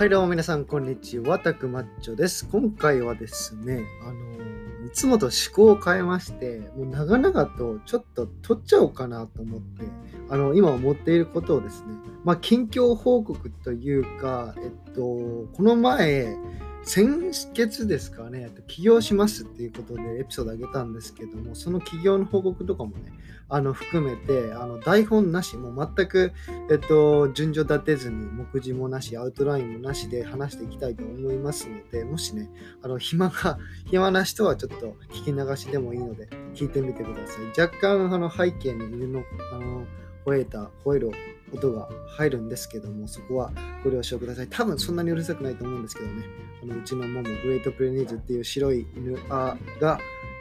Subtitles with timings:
[0.00, 1.38] はい、どうも皆さん、こんにちは。
[1.38, 2.48] タクマッチョです。
[2.48, 9.84] 今回はですね、あのいつもと思考を変えまして、もう長々とちょっと撮っちゃおうかなと思って、
[10.30, 11.88] あの、今思っていることをですね、
[12.24, 16.34] まあ、近況報告というか、えっと、この前、
[16.82, 23.12] 先月ですかね、起業しますっていうことでエピソードあげたんですけども、その起業の報告とかもね、
[23.48, 26.32] あの含めてあの台本なし、もう全く、
[26.70, 32.50] えっと、順序立てずに、目次もなし、アウトラインもなしで話していきたいと思いますので、もしね、
[32.82, 37.60] あの暇が、暇な人はちょっと聞き流しでもいいので、聞いてみてください。
[37.60, 39.86] 若干、あの背景に犬のあの
[40.24, 41.12] 吠えた、吠える
[41.52, 43.52] 音が入るんですけども、そこは
[43.84, 44.48] ご了承ください。
[44.48, 46.24] 多分そんなにうるさくないと思うんですけどね、
[46.62, 49.56] あのうちのモモ、グレートプレニーズっていう白い犬が、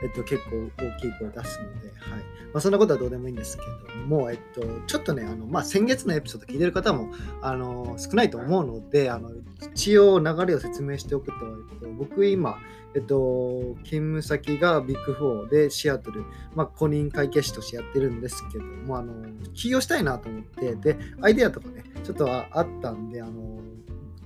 [0.03, 2.19] えっと、結構大きい声出すので、はい。
[2.53, 3.63] まあ、そんなことはどうでもいいんですけ
[3.93, 7.11] ども、えっと、ちょっとね、あのまあ、先月のエピソード聞いてる方も
[7.41, 9.31] あの少ないと思うので、あの
[9.73, 12.57] 一応流れを説明しておくと、えっと、僕今、
[12.95, 16.23] えっと、勤務先がビッグ4でシアトル、
[16.55, 19.13] まあ、公認会計士としてやってるんですけども、あの
[19.53, 23.59] 起業したいなと思って、で、アイデアとかね、ちょっとああったんで、あの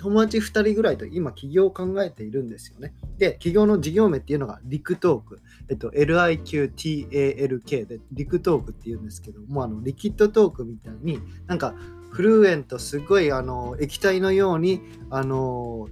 [0.03, 2.93] 友達2人ぐらいと今起業を考えているんですよね。
[3.17, 5.39] で、起業の事業名っていうのがリクトーク。
[5.69, 11.73] えっと、LIQTALK で LIQTALK っていうんですけども、あの liquid talk みたいになんか
[12.11, 15.87] fluent すごいあの液体のようにあの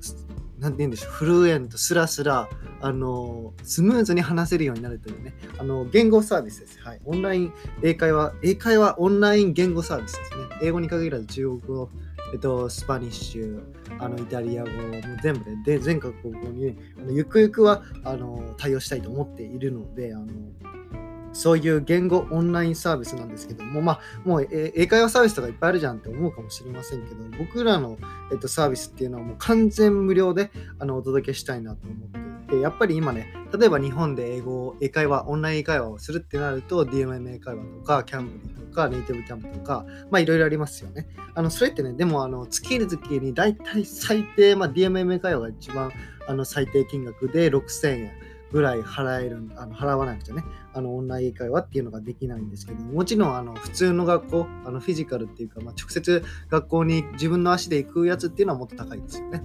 [0.62, 2.48] なんて言うんでしょう、 fluent、スラスラ、
[2.82, 6.80] あの、スムーズに話せるようになるというね、あの、言語サービスです。
[6.84, 7.02] はい。
[7.04, 10.46] オンライン、英会話、英会話オンライン言語サービスですね。
[10.62, 11.90] 英語に限らず中国語、
[12.34, 13.62] えっと、 Spanish、
[14.00, 20.28] あのイタリア語、もう全部で、で全国語に、あのゆくゆくはあの対応したいと思っているので、あの
[21.34, 27.98] そういう言語オンラインサービスなんですけども、まあ、もう英会話サービスとかいっぱいあるじゃんって思うかもしれませんけど、僕らの、
[28.32, 41.08] えっと、サービスっていうのはもう完全無料であのお届けしたいなと思っていて、やっぱり今ね、例えば日本で英語、英会話、オンライン英会話をするってなると、DMM 英会話とか、キャンブリとか、ネイティブキャンプとか、まあいろいろありますよね。
[41.34, 45.92] あの、それってね、でも、あの、月々に大体最低、まあ DMM 英会話が一番
[46.28, 48.12] あの最低金額で6000円。
[48.52, 59.42] ぐらい払えるあの払わなくちゃねあのオンライン英会話っていうのができないんですけどもちろんあの普通の学校あのフィジカルっていうか、まあ、直接学校に自分の足で行くやつっていうのはもっと高いですよね。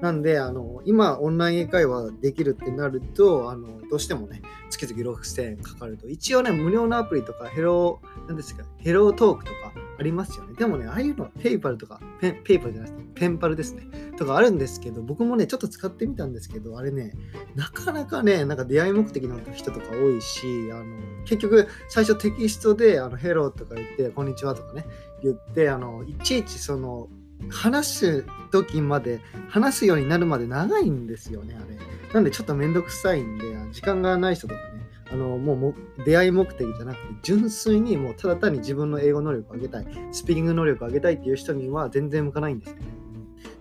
[0.00, 10.54] なんであの今オンライン英会話できるってなるとあのどうしてもね月々6000円かかると一応ね無料のアプリとかヘローなんですかヘロートークとかありますよね。
[10.54, 13.84] でもね、ああいうのはペイパルとか、ペペイパルじゃなくて、ペンパルですね。
[14.16, 17.12] とかあるんですけど、僕もね、ちょっと使ってみたんですけど、あれね、
[17.54, 20.84] なかなかね、なんか出会い目的の人とか多いし、あの
[21.24, 24.84] 結局、最初テキストで、あのヘローとか言って、こんにちはとかね、
[25.22, 27.08] 言って、あのいちいちその、
[27.48, 31.76] 話す時まで、話すようになるまで長いんですよね、あれ。
[32.12, 34.76] なんでちょっとめんどくさいんで、時間がない人とかね、
[35.12, 42.82] あのもう出会い目的じゃなくて純粋にもうただ単に自分の英語能力を上げたいスピーキング能力を上げたいっていう人には全然向かないんですよね。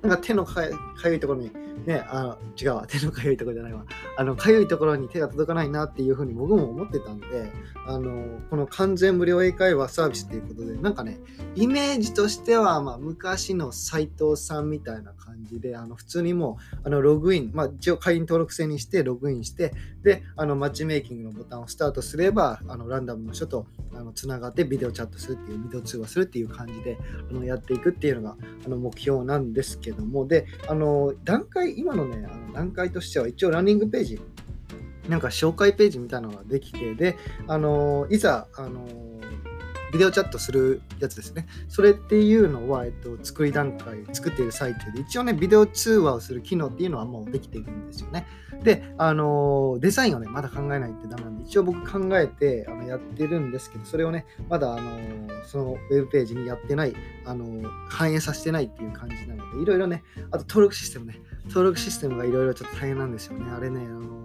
[0.06, 0.62] なんか手のか
[1.06, 1.52] ゆいところに
[1.86, 3.86] ね、あ違うわ、手のかゆいところじゃないわ。
[4.18, 7.52] あの、かゆいところに手が届かないなっていうふうに僕も思ってたんで、
[7.88, 11.20] あの、この完全無料英会話サービスっていうことで、なんかね、
[11.56, 26.98] イメージとしては、まあ、昔の斎藤さんみたいな感じで、あの、普通にもう、あの、ログイン、まあ、一応会員登録制にして、ログインして、で、あの、マッチメイキングのボタンをスタートすれば、あの、ランダムの人と、あの、つながってビデオチャットするっていう、ビデオ通話するっていう感じで、
[27.30, 34.22] あの、やっていくっていうのが、あの、目標なんですけども、で、あの、段階、今のね、あの段階としては、一応ランニングページ、
[35.10, 37.18] なんか紹介ページみたいなのができて、で、
[37.48, 38.88] あの、いざ、あの、
[39.96, 41.48] ビデオチャットするやつですね。
[41.70, 48.28] それっていうのは、えっと、作り段階、作っている最中で、一応ね、ビデオ通話をする機能っていうのはもうできているんですよね。
[48.62, 55.00] で、あの、デザインをね、まだ考えないってダメなんで、一応僕考えてあのやってるんですけど、それをね、まだ、あの、
[55.46, 56.94] そのウェブページにやってない、
[57.26, 57.46] あの、
[57.88, 63.52] 反映させてないっていう感じなので、いろいろね、あと登録システムね、登録システムがいろいろちょっと大変なんですよね。
[63.52, 64.16] あれね、あの、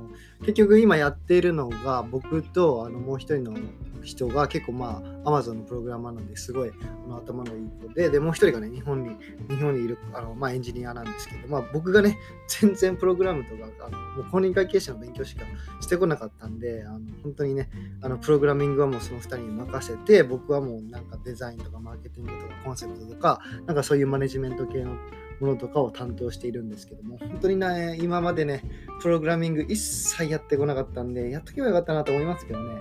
[0.41, 3.55] 結局今やっているのが僕とあのもう一人の
[4.03, 9.17] 人が結構まあ Amazon のプログラマーなんですごいあの頭のいい子ででもう一人がね日本に
[9.51, 12.19] 日本にいるあの、まあ、エンジニアなんですけど、まあ、僕がね
[12.49, 15.45] 全然プログラムとかあのもう公認会計士の勉強しか
[15.81, 17.69] してこなかったんであの本当にね
[18.01, 24.97] あのプログラミングはもうその2人に任せて僕はもうなんかデザインとかマーケティングとかコンセプトとかなんかそういうマネジメント系の
[25.41, 28.63] ものとかを担当しているんですけども、本当にね、今までね、
[29.01, 32.77] プログラミング一切やってこなかったんで、やっとけばよかったなと思いますけどね。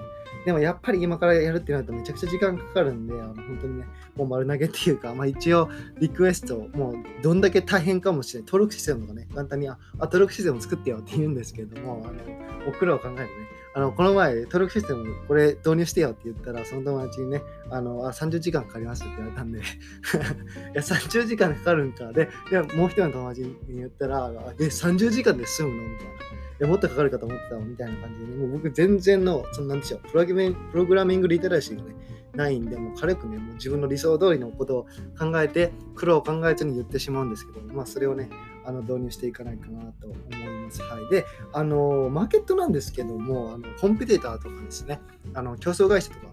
[0.45, 3.85] でもやっぱり今からやるってなるとめちゃくちゃ時間かかるんで、あの本当にね、
[4.15, 5.69] もう丸投げっていうか、まあ一応
[5.99, 8.47] リクエスト、もうどんだけ大変かもしれない。
[8.47, 13.27] 登録システムとかね、簡単に、あ、登録システム作ってよって言うんですけども、あの、お苦労を考えるね。
[13.75, 19.61] あの、この前、登録システムこれ導入してよって言ったら、その友達にね、あの、あ、30時間かかりますって言われたんで い
[20.73, 22.11] や、30時間かかるんか。
[22.11, 25.89] で、でもう一人の友達に言ったら、え、30時間で済むの？
[25.89, 26.11] みたいな。
[26.59, 31.95] やもっとかかるかと思ってたみたいな感じで、ね、もう僕全然の、そのなんでしょう、プログプログラミングリテラシーがね、
[32.35, 34.87] ないんで、もう軽くね、もう自分の理想通りのことを
[35.17, 38.29] 考えて、苦労を考えずに言ってしまうんですけど、まあそれをね、
[38.65, 40.58] あの導入していかないかなと思います。
[40.83, 41.09] はい。
[41.09, 44.99] で、あの、マーケットなんですけども、あのコンピューターとかですね、
[45.33, 46.27] あの競争会社とか、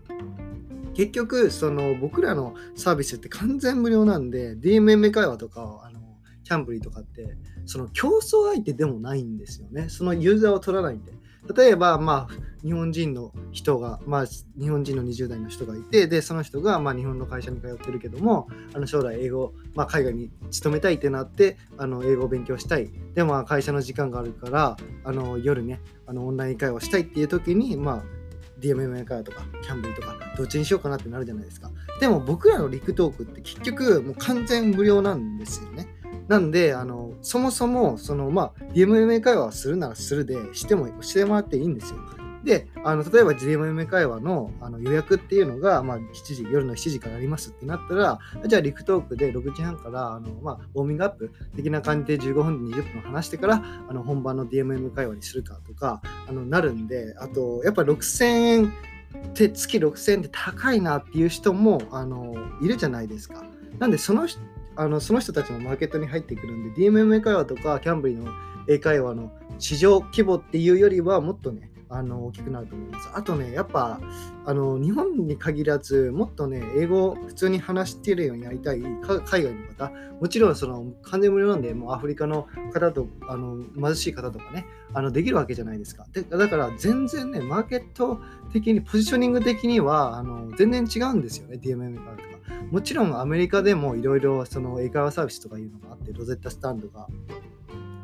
[0.94, 6.00] 結局、その僕らのサービスって完全無料なんで、DMM 会話とか、あの
[6.44, 7.36] キャンブリーとかって、
[7.66, 9.88] その競争相手でもないんですよね。
[9.88, 11.12] そのユーザーを取らないんで。
[11.54, 14.26] 例えば、まあ、日本人の人が、まあ、
[14.58, 22.90] 日本人の20代の人がいて、で、その人が、まあ、日本の会社に通ってるけども、あの将来英語、まあ、海外に勤めたいってなって、あの英語を勉強したい。
[23.14, 28.02] でも、会社の時間があるから、あの夜ね、あのオンライン会話したいっていう時に、まあ、
[28.60, 31.70] DMM 会話とか、キャンブリとか、どっちにしようかなってなるじゃないですか。
[32.00, 35.88] でも僕らのリクトークって結局もう完全無料なんですよね。
[36.28, 41.98] なんで、あの、そもそも、その、まあ、DMM 会話をするならするで、しても、してもらっていいんですよ。
[42.46, 58.68] で、あの例えば DMM 会話のあの予約っていうのが、まあ、7時、夜の7時からありますってなったら、じゃあ、リクトークで6時半からあの、まあ、ウォーミングアップ的な感じで15分で20分話してから、あの本番の DMM 会話にするかとか、あのなるんで、あと、やっぱ6000円っ
[59.34, 63.42] て月6000円って高いなっていう人もあのいるじゃないですか。
[63.80, 64.28] なんでその
[64.76, 68.30] あのその人たちもマーケットに入ってくるんで DMM 会話とかキャンブリーの
[68.68, 73.08] 英会話の市場規模っていうよりはもっとねあの大きくなると思います。
[73.14, 74.00] あとね、やっぱ
[74.44, 86.06] あの日本に限らず、もっとね、英語を普通に話してるようにやりたい海外の方、もちろんその完全無料なんで、もうアフリカの方とあの貧しい方とかね、あのできるわけじゃないですか。
[86.12, 88.20] でだから全然ね、マーケット
[88.52, 92.35] 的に、ポジショニング的にはあの全然違うんですよね、DMM からとか。
[92.70, 97.06] もちろんアメリカでもいろいろその英会話サービスとかいうのがあって、 Rosetta Stand が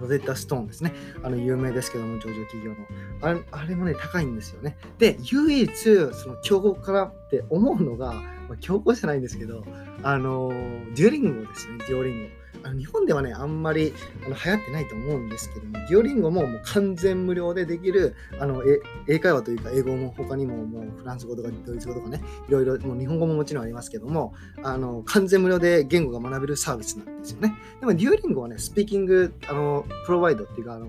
[0.03, 0.93] Rosetta Stone ですね。
[1.23, 2.77] あの、有名ですけども、上場企業の。
[3.23, 4.77] あれあれもね、高いんですよね。
[4.99, 8.15] で、唯一、その競合かなって思うのが、
[8.49, 9.65] まあ、競合じゃないんですけど、
[10.03, 10.51] あの、
[10.97, 12.29] Duolingo ですね、 Duolingo。
[12.65, 13.93] あの日本ではね、あんまり
[14.25, 18.63] あの流行ってないと思うんですけども、 Duolingo ももう完全無料でできるあの
[19.09, 27.55] 英会話というか、英語も他にももうフランス語とかドイツ語とかね、いろいろ、もう日本語ももちろんありますけども、あの完全無料で言語が学べるサービスなんですよね。
[27.81, 30.89] でも、 Duolingo はね、スピーキングあの provide っていうかあの、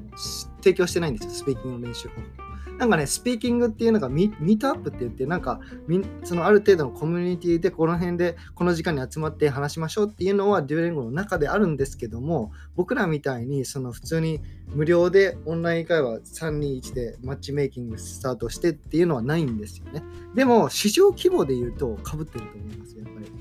[0.62, 2.43] 提供してないんですよ、スピーキングの練習方法。
[2.80, 5.60] なんかね、スピーキングっていうのが meetup って言って、なんか
[6.24, 20.04] そのある程度のコミュニティでこの辺でこの時間に集まって話しましょうっていうのは Duolingo の中であるんですけども、僕らみたいにその普通に無料でオンライン会話321でマッチメイキングスタートしてっていうのはないんですよね。
[20.34, 23.32] でも市場規模で言うと被ってると思います、やっぱり。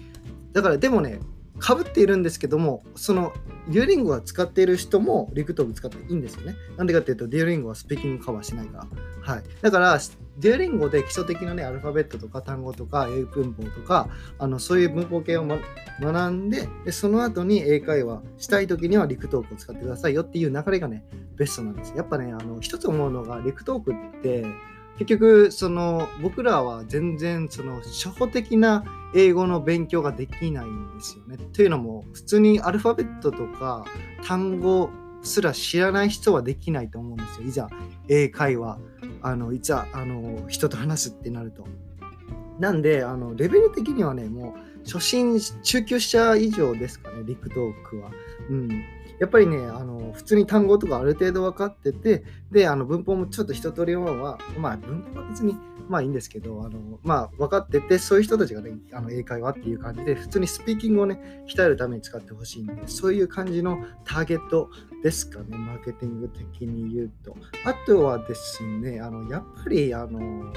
[0.52, 1.20] だからでもね、
[1.62, 3.32] かぶっているんですけども、その
[3.68, 6.56] デュオリンゴは使っている人もリクトーブ使っていいんですよね。
[6.76, 9.34] なんでかっていうと、デュオリンゴはスピーキングカバーしないから。
[9.34, 9.44] はい。
[9.60, 9.96] だから、
[10.38, 14.08] デュオリンゴで基礎的なね、アルファベットとか単語とか英文法とか、
[14.40, 15.58] あのそういう文法系を、ま、
[16.00, 21.04] 学んでで、その後に英会話したい時にはリクトークを使ってくださいよっていう流れがね、
[21.36, 21.94] ベストなんです。
[21.96, 24.44] やっぱね、あの一つ思うのが、リクトークって、
[24.99, 28.84] 結局その僕らは全然その初歩的な
[29.15, 31.37] 英語の勉強ができないんですよね。
[31.53, 33.84] というのも普通にアルファベットとか
[34.25, 34.91] 単語
[35.22, 37.46] すら知らない人はできないと思うんですよ。
[37.46, 37.69] いざ
[38.08, 38.79] 英会話
[39.22, 41.65] あのいざあの人と話すってなると。
[42.58, 48.11] なんであのレベル的にはねもう初心中級者以上ですかねリクトークは。
[48.51, 55.56] うんやっぱりね、あの普通に単語とかある程度分かってて、で、あの文法もちょっと一通りは、まあ文法は別に
[55.88, 64.70] まあいいんですけど、あのまあ分かってて、そういう人たちがね、あの英会話っていう感じで、普通にスピーキングをね、鍛えるために使ってほしいんで、そういう感じのターゲット
[65.05, 67.36] ですかね、マーケティング的に言うと。
[67.64, 70.52] あとはですね、あのやっぱり、あの、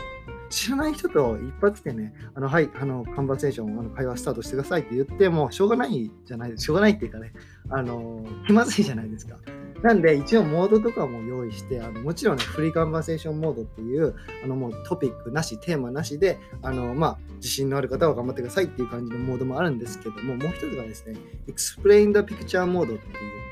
[0.49, 7.33] 知らない人と一発でね、あの、はい、あの、カンバセーション、あの会話スタートしてくださいって言っても、しょうがないじゃない、しょうがないっていうかね、
[7.69, 9.37] あの、気まずいじゃないですか。
[9.81, 21.15] なんで、一応モードとかも用意して、あのもちろん、ね、フリーカンバセーションモードっていう、あのもうトピックなし、テーマなしで、あのまあ、自信のある方は頑張ってくださいっていう感じのモードもあるんですけども、もう一つがですね、
[21.47, 23.03] Explain the Picture モードって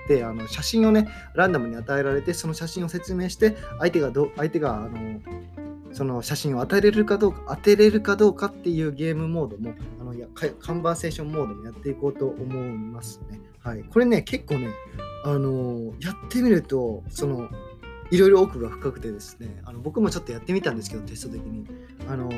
[0.07, 5.21] 言って、あの写真をね、ランダムに与えられて、その写真を説明して、相手がど、相手が、あの、
[5.93, 10.27] その写真を当てれるかどうか、当てれるかどうかっていうゲームモードも、あのや
[10.59, 13.39] カンバーセーションモードもやっていこうと思いますね。
[13.59, 13.83] はい。
[13.83, 14.69] これね、結構ね、
[15.23, 17.47] あのやってみると、その、
[18.11, 21.65] いろいろ奥が深くてですね、あの僕もちょっとやってみたんですけど、テスト的に。
[22.09, 22.29] あの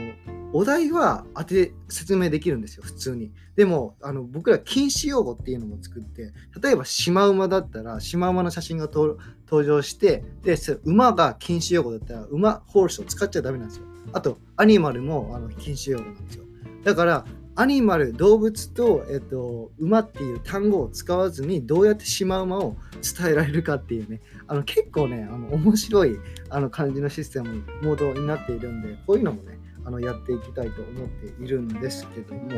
[0.55, 3.33] お題は当て説明できるんですよ、普通に。
[3.57, 6.31] でも、あの僕ら禁止用語っていうのも作って、
[6.63, 9.17] 例えばシマウマだったら、シマウマの写真が登
[9.65, 13.85] 場して、で、馬が禁止用語だったら、馬、ホールスを使っちゃダメなんですよ。
[14.13, 16.45] あと、アニマルもあの禁止用語なんですよ。
[16.85, 17.25] だから、
[17.57, 22.77] アニマル、動物と、えっと、馬っていう単語を使わずにどうやってシマウマを
[23.17, 26.17] 伝えられるかっていうね、あの結構ね、あの面白い
[26.49, 32.49] あの感じのシステム、モードになっているんで、こういうのもね、あのやっていきたいと思っているんですけども、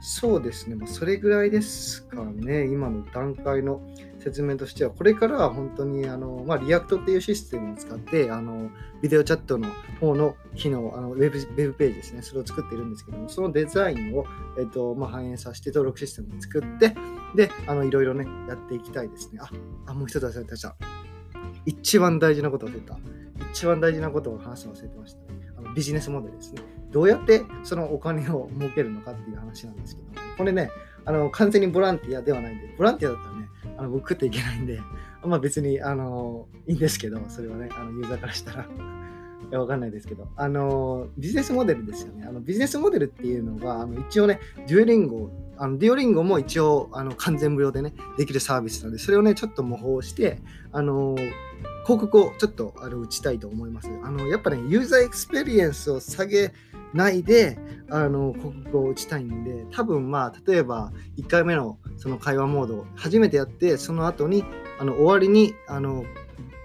[0.00, 3.80] そうですね、ま、それぐらいですかね、今の段階の
[4.18, 8.70] 説明としては、これからは本当にあの、まあ、 React っていうシステムを使って、あの
[9.02, 9.68] ビデオチャットの
[10.00, 14.24] 方の機能、あのウェブウェブページですね、それを作っているんですけども、そのデザインを、
[14.58, 16.94] えっとまあ、反映させて登録システムを作って、
[17.34, 19.40] で、あのいろいろね、やっていきたいですね。
[19.42, 19.50] あ、
[19.86, 20.76] あもう一つ忘れてました。
[21.66, 22.98] 一番大事なこと忘れた。
[23.52, 25.27] 一番大事なことを話すの忘れてました。
[25.56, 26.62] あのビジネスモデルですね。
[26.90, 30.70] どうやってそのお金を儲けるのかっていう話なんですけども、これね、
[31.04, 34.80] あの完全にボランティアではないんで、ボランティアだったらね、あの僕食っていけないんで、
[35.22, 38.66] まあ別にあのいいんですけど、それはね、あのユーザーからしたら
[39.50, 42.26] いや、わかんないですけど、あの、ビジネスモデルですよね。
[42.28, 50.40] あのビジネスモデルっていうのが、あの一応ね、 Duolingo、あの Duolingo も一応あの完全無料でね、できるサービスなので、それをね、ちょっと模倣して、
[50.72, 51.16] あの、
[51.84, 53.90] 広告をちょっとあの打ちたいと思います。
[54.02, 56.52] あのやっぱね、 user experience を下げ
[56.92, 57.58] ないで
[57.90, 64.44] あの広告を打ちたいんで、多分まあ、例えば1回目のその会話モード初めてやって、その後に
[64.78, 66.04] あの終わりにあの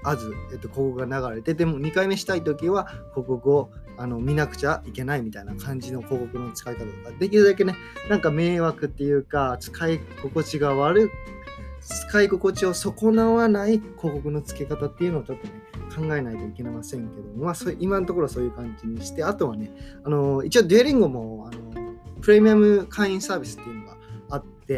[0.03, 7.75] あず、えっと、広告が流れて、でも2回目したいときは広告をあの見なくちゃいけないみたいな感じの広告の使い方とか、できるだけね、
[8.10, 11.10] なんか迷惑っていうか、使い心地が悪い
[11.86, 15.53] 使い心地を損なわない広告の付け方っていうのをちょっとね、
[15.95, 19.72] 考えないといけませんけども、まあ、そ今のところそういう感じにして、あとはね、
[20.03, 21.74] あの一応デュエリンゴもあの
[22.22, 23.83] プレミアム会員サービスっていうの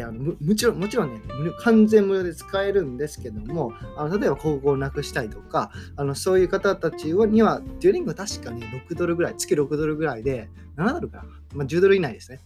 [0.02, 1.20] あってあのもちろんもちろんね
[1.60, 11.24] 完全無料で使えるんですけどもあの例えば広告をなくしたいとかあのそういう方たちには Duolingo 確かね6ドルぐらい月6ドルぐらいで7ドルかな、
[11.54, 12.40] まあ、10ドル以内ですね。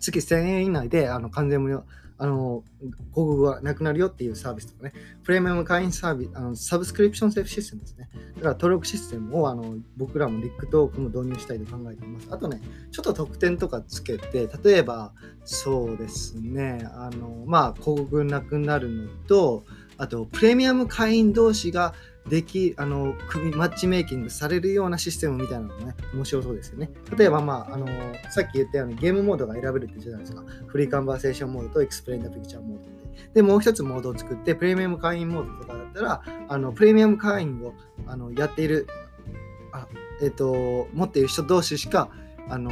[0.00, 1.84] 月1000円以内であの完全無料
[2.16, 4.92] あの、広告がなくなるよっていうサービスとかね、
[5.24, 8.08] プレミアム会員サービス、あのサブスクリプションセーフシステムですね。
[8.36, 12.28] だから登録システムをあの僕らも LIQTALK も導入したいと考えています。
[12.30, 12.60] あとね、
[12.92, 15.12] ちょっと特典とかつけて、例えば、
[15.44, 19.64] そうですね、あの、まあ、広告なくなるのと、
[19.96, 21.94] あと、プレミアム会員同士が
[22.28, 26.90] でき、あの、組マッチメイキングされるようなシステムみたいなのもね、面白そうですよね。
[27.16, 27.86] 例えば、まあ、あの、
[28.30, 30.42] さっき言ったようにゲームモードが選べるって言ったじゃないですか。
[30.66, 32.90] フリーカンバーセーションモードとエクスプレインダーピクチャーモードで。
[33.34, 37.74] で、もう一つモードを作って、プレミアム会員モードとかだったら、あの、プレミアム会員を
[38.06, 38.86] あのやっている、
[39.72, 39.86] あ、
[40.22, 42.08] えっ、と、持っている人同士しか、
[42.48, 42.70] あの、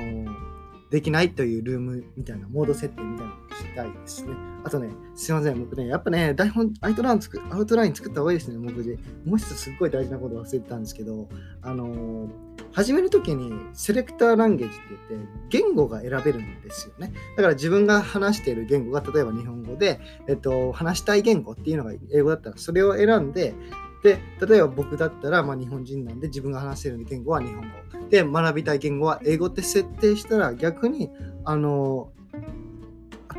[0.92, 4.34] できないというルームみたいな、モード設定みたいなのをしたいですね。
[4.62, 8.99] あとね、すいません、僕ね、やっぱね、台本、アウトライン作アウトライン作った方がいいですね、僕で。
[9.25, 11.30] もう一つすっごい大事なこと忘れてたんですけど、
[11.62, 12.28] あのー、
[12.72, 17.14] 始めるときにセレクターランゲージって言って、言語が選べるんですよね。
[17.38, 23.54] だから自分が話している言語が、例えば日本語で、えっと、話したい言語っていうのが英語だったら、それを選んで、
[24.02, 28.09] で、例えば僕だったら、まあ、日本人なんで自分が話せる言語は日本語。
[28.09, 31.11] で、学びたい言語は英語って設定したら逆に、
[31.44, 32.11] あの、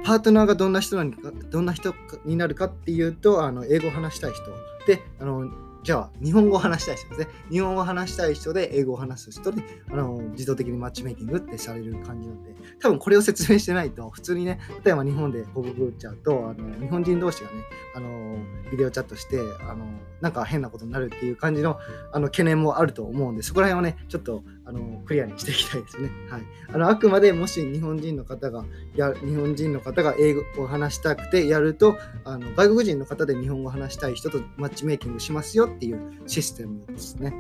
[0.04, 1.94] パートナーがどんな人、どんな人
[2.26, 4.44] になるかっていうと、あの英語を話したい人。
[4.86, 5.50] で、あの
[5.84, 7.28] じゃあ、日本語を話したい人ですね。
[7.52, 9.62] 日本語を話したい人で、英語を話す人で、
[9.92, 17.56] あの自動的にマッチメイキングってされる感じなので、多分これを説明してないと、普通にね、例えば日本で報告打っちゃうと、あの日本人同士がね、
[17.96, 18.38] あの
[18.72, 19.86] ビデオチャットして、あの
[20.22, 21.78] なんか変なことになるっていう感じの
[22.14, 26.10] あの懸念もあると思うんで、そこら辺はね、ちょっとあのクリアにしていきたいですね。
[26.30, 26.42] はい、
[26.74, 28.66] あのあくまでもし日本人の方が
[28.96, 37.34] や、日本人の方が英語を話したくてやると、あの外国人の方で日本語を話したい人とマッチメイキングしますよっていうシステムですね。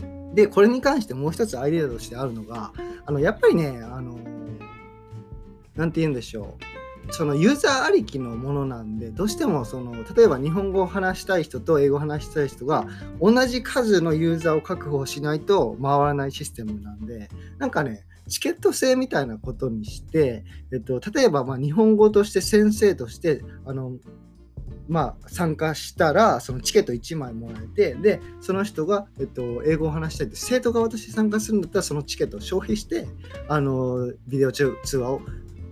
[0.00, 2.72] うん、で、これに関してもう一つアイデアとしてあるのが、
[3.04, 4.18] あのやっぱりね、あの
[5.74, 6.77] なんて言うんでしょう。
[7.10, 12.86] そのユーザーありきのものなんでどうしてもその例えば日本語を話したい人と英語を話したい人が
[13.20, 23.92] 同じ数のユーザーを確保しないと回らないシステムなんでなんかねチケット制みたいなことにして、えっと、例えばま日本語として先生としてあの
[24.88, 33.06] まあ、参加したらそのチケット1枚もらえてでその人が、えっと、英語を話したいって生徒側として参加するんだったらそのチケットを消費して
[33.48, 35.20] あのビデオ通話を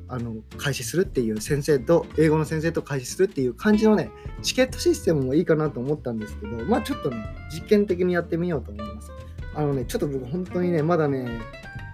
[0.08, 4.10] あの開始するっていう先生と英語の先生と開始するっていう感じのね
[4.42, 7.16] チケットシステムもいいかなと思ったんですけどまあちょっとね
[7.52, 9.10] 実験的にやってみようと思います。
[9.54, 11.40] あのねちょっと僕本当にねまだね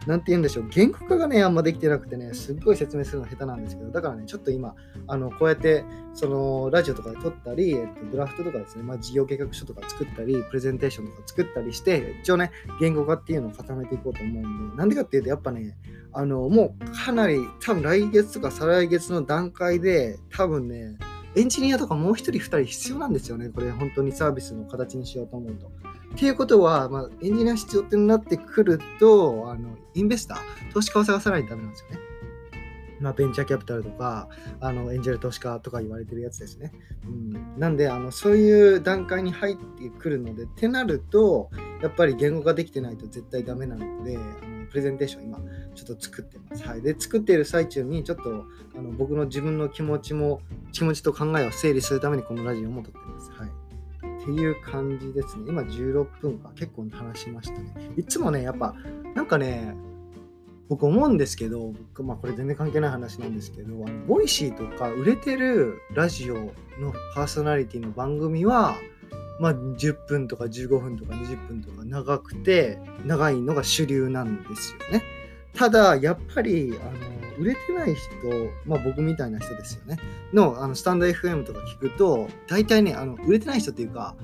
[0.07, 4.75] なんて言うんでしょう、原告がね、あんまできてなくてね、すっごい説明するの下手なんですけど、だからね、ちょっと今、
[5.07, 15.77] あのこうやって、その、ラジオとかで撮ったり、えっと、ドラフトとかですね、まあ、事業計画書とか作ったり、プレゼンテーションとか作ったりして、一応ね、言語化っていうのを固めていこうと思うんで、なんでかっていうと、やっぱね、
[16.13, 20.97] あの、もうかなり、多分来月とか再来月の段階で、多分ね、
[21.35, 23.49] エンジニアとかもう1人2人必要なんですよね。
[23.49, 25.71] これ本当にサービスの形にしようと思うと。
[26.13, 31.99] っていうことは、まあ、エンジニア必要ってなってくると、あのインベスター、投資家を探さないとダメなんですよね。
[33.01, 34.29] まあ、ベンチャーキャピタルとか、
[34.61, 36.73] あのエンジェル投資家とか言われてるやつですね。
[37.05, 41.51] うん、なんであの、そういう段階に入ってくるので、ってなると、
[41.83, 45.41] やっぱり言語ができてないと絶対ダメなので、あのプレゼンテーション今、
[45.75, 46.63] ちょっと作ってます。
[46.63, 46.83] はい。
[46.83, 48.45] で、作っている最中に、ちょっと
[48.77, 50.41] あの僕の自分の気持ちも、
[50.71, 53.33] 気持ちと考えを整理するためにこのラジオも録ってます。
[53.33, 53.62] はい。
[54.23, 55.45] っていう感じですね。
[55.49, 56.51] 今16分か。
[56.55, 57.91] 結構話しましたね。
[57.97, 58.75] いつもね、やっぱ、
[59.15, 59.75] なんかね、
[60.69, 68.77] 僕思うんですけど、僕まあこれ全然関係ない話なんですけど、あの Voicy とか売れてるラジオのパーソナリティの番組は、
[69.41, 75.03] まあ10分とか15分とか20分とか長くて、長いのが主流なんですよね。
[75.55, 78.09] ただ、やっぱり、あの、売れてない人、
[78.65, 79.99] まあ僕みたいな人ですよね。
[80.33, 84.15] の、あの、スタンド FM とか聞くと、大体ね、あの、売れてない人っていうか、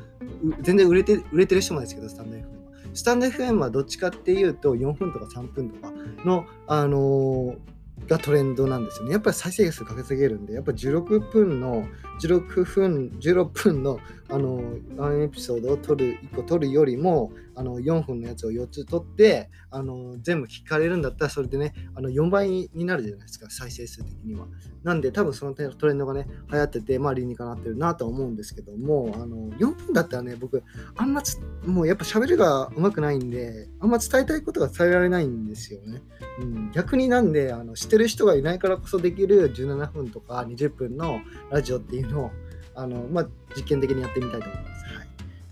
[0.60, 2.48] 全然売れて、売れてる人もですけど、スタンド FM は。
[2.94, 5.92] スタンド FM はどっちかっていうと、4分とか3分とか
[6.24, 9.12] の、あのーがトレンドなんですよね。
[9.12, 11.86] やっぱり再生数かけすぎるんで、やっぱ16分の、
[12.22, 13.98] 16分、16分の、
[14.28, 14.62] あの、
[14.96, 24.46] ワンエピソードを撮る、1個撮るよりも、あの、4分のやつを4つ撮って、あの、全部聞かれるんだったら、それでね、あの、4倍になるじゃないですか、再生数的には。
[24.84, 30.62] なんで、多分そのトレンドがね、流行ってて、まあ理にかなってるなとは思うんですけども、あの、4分だったらね、僕、
[30.96, 31.20] あんま
[31.66, 36.00] もうやっぱ喋りが上手くないんで、あんま伝えたいことが伝えられないんですよね。
[36.40, 42.30] うん、逆になんで、あの、知ってる人がいないからこそできる17分とか20分のラジオっていうのを
[42.78, 44.67] あの、まあ、実験的にやってみたいと思います。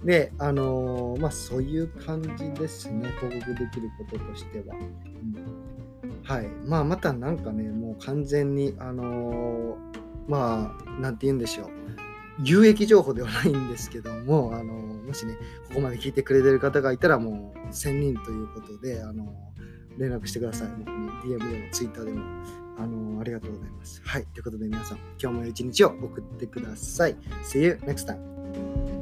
[0.05, 3.41] で、あのー、まあ、そういう感じですね、報告で
[3.73, 4.77] きることとしては。
[4.77, 6.49] うん、はい。
[6.65, 9.77] まあ、またなんかね、もう完全に、あのー、
[10.29, 11.71] まあ、なんて言うんでしょう。
[12.43, 15.35] 有益情報ではないんですけども、あのもしね、
[15.69, 19.33] ここまで聞いてくれてる方がいたら、もう1000人ということで、あの
[19.97, 20.69] 連絡してください。
[20.79, 22.23] 僕に DM でも Twitter でも。
[22.79, 24.03] あのありがとうございます。
[24.05, 24.27] はい。
[24.27, 27.17] ということで皆さん、今日も一日を送ってください。
[27.43, 28.96] See you next time.